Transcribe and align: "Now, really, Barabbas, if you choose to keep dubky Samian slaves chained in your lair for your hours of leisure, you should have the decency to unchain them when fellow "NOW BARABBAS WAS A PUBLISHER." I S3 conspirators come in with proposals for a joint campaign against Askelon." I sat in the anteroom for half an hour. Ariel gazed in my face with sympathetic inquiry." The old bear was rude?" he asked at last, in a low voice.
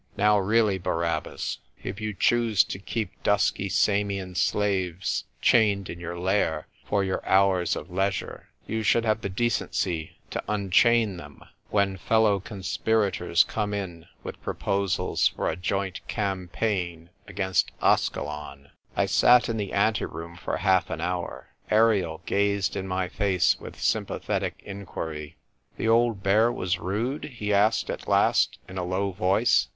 "Now, 0.17 0.39
really, 0.39 0.79
Barabbas, 0.79 1.59
if 1.83 2.01
you 2.01 2.15
choose 2.15 2.63
to 2.63 2.79
keep 2.79 3.21
dubky 3.21 3.71
Samian 3.71 4.35
slaves 4.35 5.25
chained 5.43 5.91
in 5.91 5.99
your 5.99 6.17
lair 6.17 6.65
for 6.85 7.03
your 7.03 7.23
hours 7.23 7.75
of 7.75 7.91
leisure, 7.91 8.49
you 8.65 8.81
should 8.81 9.05
have 9.05 9.21
the 9.21 9.29
decency 9.29 10.17
to 10.31 10.43
unchain 10.49 11.17
them 11.17 11.43
when 11.69 11.97
fellow 11.97 12.37
"NOW 12.37 12.39
BARABBAS 12.39 12.39
WAS 12.39 12.39
A 12.39 12.41
PUBLISHER." 12.41 12.41
I 12.41 12.41
S3 12.41 12.57
conspirators 13.13 13.43
come 13.43 13.73
in 13.75 14.05
with 14.23 14.41
proposals 14.41 15.27
for 15.27 15.47
a 15.51 15.55
joint 15.55 16.07
campaign 16.07 17.11
against 17.27 17.71
Askelon." 17.83 18.71
I 18.95 19.05
sat 19.05 19.49
in 19.49 19.57
the 19.57 19.71
anteroom 19.71 20.35
for 20.35 20.57
half 20.57 20.89
an 20.89 20.99
hour. 20.99 21.49
Ariel 21.69 22.21
gazed 22.25 22.75
in 22.75 22.87
my 22.87 23.07
face 23.07 23.59
with 23.59 23.79
sympathetic 23.79 24.63
inquiry." 24.65 25.37
The 25.77 25.89
old 25.89 26.23
bear 26.23 26.51
was 26.51 26.79
rude?" 26.79 27.25
he 27.37 27.53
asked 27.53 27.91
at 27.91 28.07
last, 28.07 28.57
in 28.67 28.79
a 28.79 28.83
low 28.83 29.11
voice. 29.11 29.67